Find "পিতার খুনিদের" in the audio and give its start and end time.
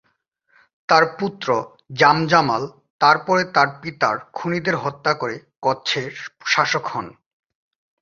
3.81-4.75